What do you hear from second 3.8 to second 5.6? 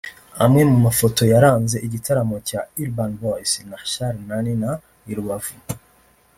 Charly na Nina i Rubavu